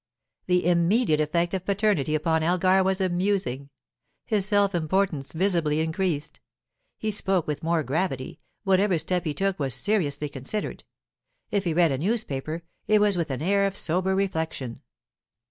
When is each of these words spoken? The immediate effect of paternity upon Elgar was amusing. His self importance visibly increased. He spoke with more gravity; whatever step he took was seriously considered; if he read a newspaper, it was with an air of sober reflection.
The 0.47 0.65
immediate 0.65 1.21
effect 1.21 1.53
of 1.53 1.63
paternity 1.63 2.15
upon 2.15 2.41
Elgar 2.41 2.83
was 2.83 2.99
amusing. 2.99 3.69
His 4.25 4.47
self 4.47 4.73
importance 4.73 5.31
visibly 5.31 5.79
increased. 5.79 6.39
He 6.97 7.11
spoke 7.11 7.45
with 7.45 7.61
more 7.61 7.83
gravity; 7.83 8.39
whatever 8.63 8.97
step 8.97 9.25
he 9.25 9.35
took 9.35 9.59
was 9.59 9.75
seriously 9.75 10.27
considered; 10.27 10.85
if 11.51 11.65
he 11.65 11.75
read 11.75 11.91
a 11.91 11.99
newspaper, 11.99 12.63
it 12.87 12.99
was 12.99 13.15
with 13.15 13.29
an 13.29 13.43
air 13.43 13.67
of 13.67 13.77
sober 13.77 14.15
reflection. 14.15 14.81